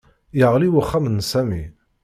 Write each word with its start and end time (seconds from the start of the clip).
Yeɣli 0.37 0.69
uxxam 0.81 1.05
n 1.09 1.19
Sami 1.31 1.63